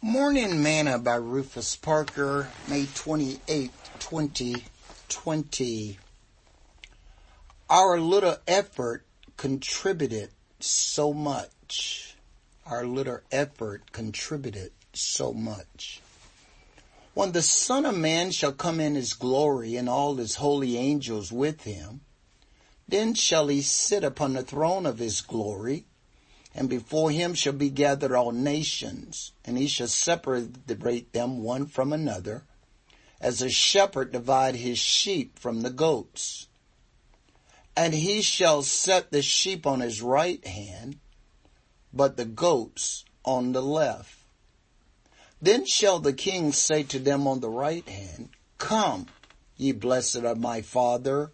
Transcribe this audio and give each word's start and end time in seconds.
Morning 0.00 0.62
Manna 0.62 1.00
by 1.00 1.16
Rufus 1.16 1.74
Parker, 1.74 2.52
May 2.68 2.86
28, 2.86 3.72
2020. 3.98 5.98
Our 7.68 7.98
little 7.98 8.36
effort 8.46 9.04
contributed 9.36 10.30
so 10.60 11.12
much. 11.12 12.14
Our 12.64 12.86
little 12.86 13.18
effort 13.32 13.90
contributed 13.90 14.70
so 14.92 15.32
much. 15.32 16.00
When 17.14 17.32
the 17.32 17.42
Son 17.42 17.84
of 17.84 17.96
Man 17.96 18.30
shall 18.30 18.52
come 18.52 18.78
in 18.78 18.94
his 18.94 19.14
glory 19.14 19.74
and 19.74 19.88
all 19.88 20.14
his 20.14 20.36
holy 20.36 20.76
angels 20.76 21.32
with 21.32 21.64
him, 21.64 22.02
then 22.86 23.14
shall 23.14 23.48
he 23.48 23.62
sit 23.62 24.04
upon 24.04 24.34
the 24.34 24.44
throne 24.44 24.86
of 24.86 25.00
his 25.00 25.20
glory 25.20 25.86
and 26.54 26.68
before 26.68 27.10
him 27.10 27.34
shall 27.34 27.52
be 27.52 27.70
gathered 27.70 28.12
all 28.12 28.32
nations, 28.32 29.32
and 29.44 29.58
he 29.58 29.66
shall 29.66 29.86
separate 29.86 31.12
them 31.12 31.42
one 31.42 31.66
from 31.66 31.92
another, 31.92 32.44
as 33.20 33.42
a 33.42 33.50
shepherd 33.50 34.12
divide 34.12 34.56
his 34.56 34.78
sheep 34.78 35.38
from 35.38 35.62
the 35.62 35.70
goats. 35.70 36.48
And 37.76 37.94
he 37.94 38.22
shall 38.22 38.62
set 38.62 39.10
the 39.10 39.22
sheep 39.22 39.66
on 39.66 39.80
his 39.80 40.02
right 40.02 40.44
hand, 40.46 40.98
but 41.92 42.16
the 42.16 42.24
goats 42.24 43.04
on 43.24 43.52
the 43.52 43.62
left. 43.62 44.18
Then 45.40 45.64
shall 45.66 46.00
the 46.00 46.12
king 46.12 46.52
say 46.52 46.82
to 46.84 46.98
them 46.98 47.26
on 47.28 47.40
the 47.40 47.50
right 47.50 47.88
hand, 47.88 48.30
Come, 48.58 49.06
ye 49.56 49.70
blessed 49.72 50.16
of 50.16 50.38
my 50.38 50.62
father, 50.62 51.30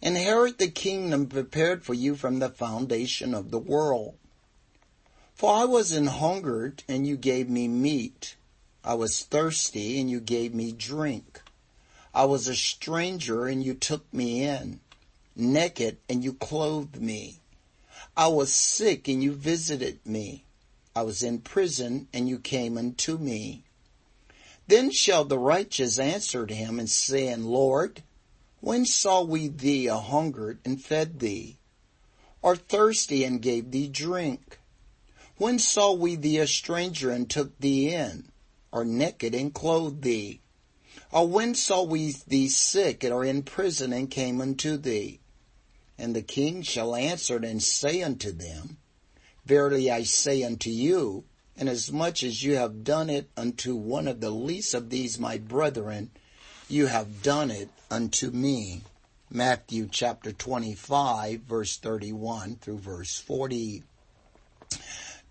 inherit 0.00 0.58
the 0.58 0.70
kingdom 0.70 1.26
prepared 1.26 1.84
for 1.84 1.94
you 1.94 2.14
from 2.14 2.38
the 2.38 2.48
foundation 2.48 3.34
of 3.34 3.50
the 3.50 3.58
world. 3.58 4.16
For 5.40 5.54
I 5.54 5.64
was 5.64 5.92
an 5.92 6.06
hungered, 6.06 6.84
and 6.86 7.06
you 7.06 7.16
gave 7.16 7.48
me 7.48 7.66
meat. 7.66 8.36
I 8.84 8.92
was 8.92 9.24
thirsty, 9.24 9.98
and 9.98 10.10
you 10.10 10.20
gave 10.20 10.52
me 10.52 10.70
drink. 10.70 11.40
I 12.12 12.26
was 12.26 12.46
a 12.46 12.54
stranger, 12.54 13.46
and 13.46 13.64
you 13.64 13.72
took 13.72 14.04
me 14.12 14.42
in. 14.42 14.80
Naked, 15.34 15.96
and 16.10 16.22
you 16.22 16.34
clothed 16.34 17.00
me. 17.00 17.38
I 18.18 18.28
was 18.28 18.52
sick, 18.52 19.08
and 19.08 19.22
you 19.22 19.32
visited 19.32 20.04
me. 20.04 20.44
I 20.94 21.04
was 21.04 21.22
in 21.22 21.38
prison, 21.38 22.08
and 22.12 22.28
you 22.28 22.38
came 22.38 22.76
unto 22.76 23.16
me. 23.16 23.64
Then 24.66 24.90
shall 24.90 25.24
the 25.24 25.38
righteous 25.38 25.98
answer 25.98 26.44
him 26.46 26.78
and 26.78 26.90
say, 26.90 27.34
Lord, 27.34 28.02
when 28.60 28.84
saw 28.84 29.22
we 29.22 29.48
thee 29.48 29.86
a 29.86 29.96
hungered 29.96 30.58
and 30.66 30.84
fed 30.84 31.18
thee, 31.18 31.56
or 32.42 32.56
thirsty 32.56 33.24
and 33.24 33.40
gave 33.40 33.70
thee 33.70 33.88
drink? 33.88 34.58
When 35.40 35.58
saw 35.58 35.92
we 35.92 36.16
thee 36.16 36.36
a 36.36 36.46
stranger 36.46 37.10
and 37.10 37.30
took 37.30 37.58
thee 37.60 37.94
in, 37.94 38.30
or 38.70 38.84
naked 38.84 39.34
and 39.34 39.54
clothed 39.54 40.02
thee? 40.02 40.42
Or 41.10 41.26
when 41.26 41.54
saw 41.54 41.82
we 41.82 42.12
thee 42.28 42.50
sick 42.50 43.02
and 43.02 43.14
or 43.14 43.24
in 43.24 43.44
prison 43.44 43.90
and 43.90 44.10
came 44.10 44.42
unto 44.42 44.76
thee? 44.76 45.18
And 45.96 46.14
the 46.14 46.20
king 46.20 46.60
shall 46.60 46.94
answer 46.94 47.38
and 47.38 47.62
say 47.62 48.02
unto 48.02 48.32
them, 48.32 48.76
Verily 49.46 49.90
I 49.90 50.02
say 50.02 50.42
unto 50.42 50.68
you, 50.68 51.24
inasmuch 51.56 52.22
as 52.22 52.42
you 52.42 52.56
have 52.56 52.84
done 52.84 53.08
it 53.08 53.30
unto 53.34 53.74
one 53.74 54.08
of 54.08 54.20
the 54.20 54.28
least 54.28 54.74
of 54.74 54.90
these 54.90 55.18
my 55.18 55.38
brethren, 55.38 56.10
you 56.68 56.88
have 56.88 57.22
done 57.22 57.50
it 57.50 57.70
unto 57.90 58.30
me. 58.30 58.82
Matthew 59.30 59.88
chapter 59.90 60.32
25 60.32 61.40
verse 61.40 61.78
31 61.78 62.56
through 62.56 62.80
verse 62.80 63.18
40 63.18 63.84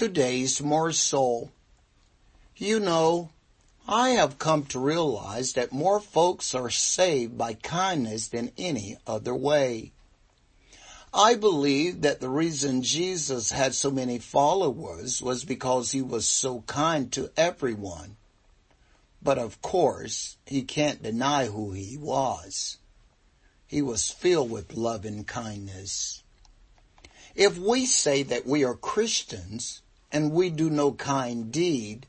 today's 0.00 0.62
morsel. 0.62 1.52
You 2.56 2.80
know, 2.80 3.28
I 3.86 4.10
have 4.10 4.38
come 4.38 4.64
to 4.68 4.78
realize 4.78 5.52
that 5.52 5.72
more 5.72 6.00
folks 6.00 6.54
are 6.54 6.70
saved 6.70 7.36
by 7.36 7.52
kindness 7.52 8.28
than 8.28 8.50
any 8.56 8.96
other 9.06 9.34
way. 9.34 9.92
I 11.12 11.34
believe 11.34 12.00
that 12.00 12.20
the 12.20 12.30
reason 12.30 12.82
Jesus 12.82 13.50
had 13.50 13.74
so 13.74 13.90
many 13.90 14.18
followers 14.18 15.20
was 15.20 15.44
because 15.44 15.92
he 15.92 16.00
was 16.00 16.26
so 16.26 16.62
kind 16.62 17.12
to 17.12 17.30
everyone. 17.36 18.16
But 19.22 19.36
of 19.36 19.60
course, 19.60 20.38
he 20.46 20.62
can't 20.62 21.02
deny 21.02 21.44
who 21.44 21.72
he 21.72 21.98
was. 21.98 22.78
He 23.66 23.82
was 23.82 24.08
filled 24.08 24.50
with 24.50 24.78
love 24.78 25.04
and 25.04 25.26
kindness. 25.26 26.22
If 27.34 27.58
we 27.58 27.84
say 27.84 28.22
that 28.22 28.46
we 28.46 28.64
are 28.64 28.74
Christians 28.74 29.82
and 30.12 30.32
we 30.32 30.50
do 30.50 30.70
no 30.70 30.92
kind 30.92 31.52
deed, 31.52 32.06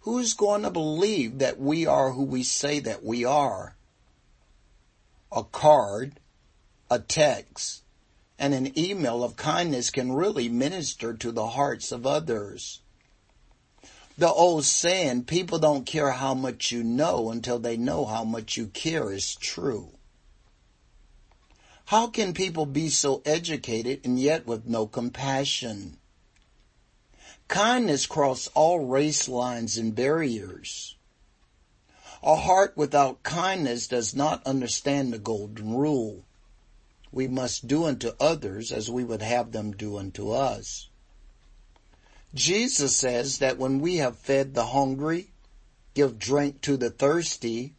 who 0.00 0.18
is 0.18 0.34
going 0.34 0.62
to 0.62 0.70
believe 0.70 1.38
that 1.38 1.58
we 1.58 1.86
are 1.86 2.12
who 2.12 2.24
we 2.24 2.42
say 2.42 2.78
that 2.80 3.02
we 3.02 3.24
are? 3.24 3.76
A 5.32 5.44
card, 5.44 6.20
a 6.90 6.98
text, 6.98 7.82
and 8.38 8.52
an 8.52 8.78
email 8.78 9.24
of 9.24 9.36
kindness 9.36 9.90
can 9.90 10.12
really 10.12 10.48
minister 10.48 11.14
to 11.14 11.32
the 11.32 11.48
hearts 11.48 11.90
of 11.92 12.06
others. 12.06 12.80
The 14.16 14.28
old 14.28 14.64
saying, 14.64 15.24
people 15.24 15.58
don't 15.58 15.86
care 15.86 16.12
how 16.12 16.34
much 16.34 16.70
you 16.70 16.84
know 16.84 17.30
until 17.30 17.58
they 17.58 17.76
know 17.76 18.04
how 18.04 18.22
much 18.22 18.56
you 18.56 18.68
care 18.68 19.10
is 19.10 19.34
true. 19.34 19.90
How 21.86 22.06
can 22.06 22.32
people 22.32 22.64
be 22.66 22.88
so 22.88 23.22
educated 23.24 24.00
and 24.04 24.18
yet 24.18 24.46
with 24.46 24.66
no 24.66 24.86
compassion? 24.86 25.98
Kindness 27.48 28.06
crosses 28.06 28.50
all 28.54 28.80
race 28.80 29.28
lines 29.28 29.76
and 29.76 29.94
barriers. 29.94 30.96
A 32.22 32.36
heart 32.36 32.76
without 32.76 33.22
kindness 33.22 33.86
does 33.86 34.14
not 34.14 34.46
understand 34.46 35.12
the 35.12 35.18
golden 35.18 35.74
rule. 35.74 36.24
We 37.12 37.28
must 37.28 37.68
do 37.68 37.84
unto 37.84 38.12
others 38.18 38.72
as 38.72 38.90
we 38.90 39.04
would 39.04 39.22
have 39.22 39.52
them 39.52 39.72
do 39.72 39.98
unto 39.98 40.30
us. 40.30 40.88
Jesus 42.34 42.96
says 42.96 43.38
that 43.38 43.58
when 43.58 43.78
we 43.78 43.98
have 43.98 44.16
fed 44.16 44.54
the 44.54 44.66
hungry, 44.66 45.28
give 45.94 46.18
drink 46.18 46.60
to 46.62 46.76
the 46.76 46.90
thirsty, 46.90 47.74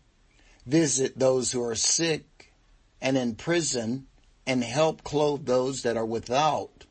visit 0.66 1.20
those 1.20 1.52
who 1.52 1.62
are 1.64 1.76
sick, 1.76 2.54
and 3.02 3.18
in 3.18 3.36
prison 3.36 4.08
and 4.48 4.64
help 4.64 5.04
clothe 5.04 5.46
those 5.46 5.82
that 5.82 5.98
are 5.98 6.06
without, 6.06 6.86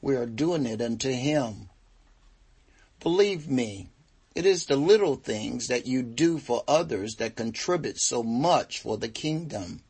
we 0.00 0.16
are 0.16 0.26
doing 0.26 0.66
it 0.66 0.80
unto 0.80 1.10
him. 1.10 1.68
Believe 3.00 3.48
me, 3.48 3.88
it 4.34 4.46
is 4.46 4.66
the 4.66 4.76
little 4.76 5.16
things 5.16 5.68
that 5.68 5.86
you 5.86 6.02
do 6.02 6.38
for 6.38 6.64
others 6.66 7.16
that 7.16 7.36
contribute 7.36 8.00
so 8.00 8.22
much 8.22 8.80
for 8.80 8.96
the 8.96 9.08
kingdom. 9.08 9.82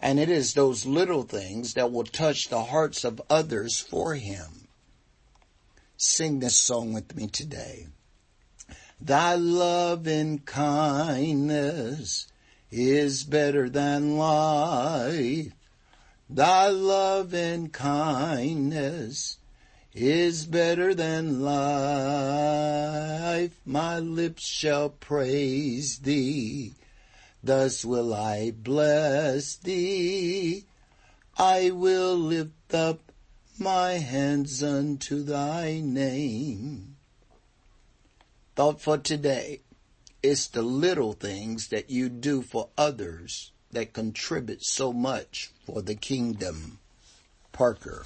And 0.00 0.18
it 0.18 0.28
is 0.28 0.54
those 0.54 0.84
little 0.84 1.22
things 1.22 1.74
that 1.74 1.92
will 1.92 2.04
touch 2.04 2.48
the 2.48 2.64
hearts 2.64 3.04
of 3.04 3.22
others 3.30 3.78
for 3.78 4.14
him. 4.14 4.66
Sing 5.96 6.40
this 6.40 6.56
song 6.56 6.92
with 6.92 7.14
me 7.14 7.28
today. 7.28 7.86
Thy 9.00 9.36
love 9.36 10.08
and 10.08 10.44
kindness 10.44 12.26
is 12.72 13.22
better 13.22 13.68
than 13.68 14.16
life. 14.16 15.52
Thy 16.28 16.68
love 16.68 17.34
and 17.34 17.72
kindness 17.72 19.38
is 19.94 20.46
better 20.46 20.94
than 20.94 21.42
life. 21.42 21.60
My 23.66 23.98
lips 23.98 24.46
shall 24.46 24.88
praise 24.88 25.98
thee. 25.98 26.72
Thus 27.42 27.84
will 27.84 28.14
I 28.14 28.52
bless 28.52 29.56
thee. 29.56 30.64
I 31.36 31.70
will 31.70 32.16
lift 32.16 32.72
up 32.74 33.12
my 33.58 33.92
hands 33.92 34.62
unto 34.62 35.22
thy 35.22 35.80
name. 35.80 36.96
Thought 38.54 38.80
for 38.80 38.98
today. 38.98 39.60
It's 40.22 40.46
the 40.46 40.62
little 40.62 41.14
things 41.14 41.68
that 41.68 41.90
you 41.90 42.08
do 42.08 42.42
for 42.42 42.68
others 42.78 43.50
that 43.72 43.92
contribute 43.92 44.64
so 44.64 44.92
much 44.92 45.50
for 45.66 45.82
the 45.82 45.96
kingdom. 45.96 46.78
Parker. 47.50 48.04